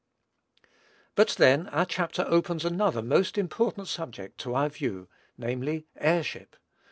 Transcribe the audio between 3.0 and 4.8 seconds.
most important subject to our